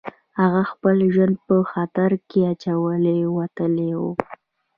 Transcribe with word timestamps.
هغه 0.39 0.61
خپل 0.71 0.95
ژوند 1.13 1.35
په 1.47 1.55
خطر 1.71 2.11
کې 2.29 2.39
اچولی 2.51 3.19
او 3.25 3.31
وتلی 3.39 3.91
و 3.99 4.01